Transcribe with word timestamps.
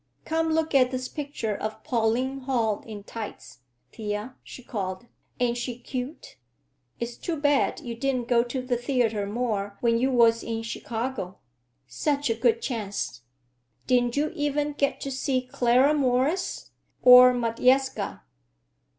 "Come 0.25 0.51
look 0.51 0.73
at 0.73 0.89
this 0.89 1.07
picture 1.07 1.55
of 1.55 1.83
Pauline 1.83 2.39
Hall 2.39 2.83
in 2.87 3.03
tights, 3.03 3.59
Thea," 3.91 4.33
she 4.43 4.63
called. 4.63 5.05
"Ain't 5.39 5.57
she 5.59 5.77
cute? 5.77 6.37
It's 6.99 7.15
too 7.17 7.35
bad 7.37 7.81
you 7.81 7.93
didn't 7.93 8.27
go 8.27 8.41
to 8.45 8.63
the 8.63 8.77
theater 8.77 9.27
more 9.27 9.77
when 9.79 9.99
you 9.99 10.09
was 10.09 10.41
in 10.41 10.63
Chicago; 10.63 11.37
such 11.85 12.31
a 12.31 12.35
good 12.35 12.63
chance! 12.63 13.21
Didn't 13.85 14.17
you 14.17 14.31
even 14.33 14.73
get 14.73 14.99
to 15.01 15.11
see 15.11 15.41
Clara 15.45 15.93
Morris 15.93 16.71
or 17.03 17.31
Modjeska?" 17.31 18.21